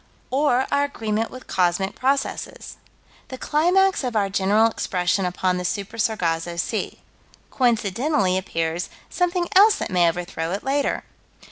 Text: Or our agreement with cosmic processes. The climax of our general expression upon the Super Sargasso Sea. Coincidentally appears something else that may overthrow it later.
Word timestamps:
Or 0.31 0.65
our 0.71 0.85
agreement 0.85 1.29
with 1.29 1.45
cosmic 1.45 1.93
processes. 1.93 2.77
The 3.27 3.37
climax 3.37 4.03
of 4.03 4.15
our 4.15 4.29
general 4.29 4.65
expression 4.65 5.27
upon 5.27 5.57
the 5.57 5.63
Super 5.63 5.99
Sargasso 5.99 6.55
Sea. 6.57 7.03
Coincidentally 7.51 8.35
appears 8.35 8.89
something 9.11 9.47
else 9.55 9.75
that 9.75 9.91
may 9.91 10.09
overthrow 10.09 10.53
it 10.53 10.63
later. 10.63 11.03